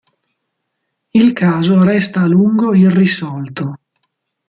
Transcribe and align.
Il 1.11 1.31
caso 1.31 1.83
resta 1.83 2.21
a 2.21 2.27
lungo 2.27 2.73
irrisolto. 2.73 3.77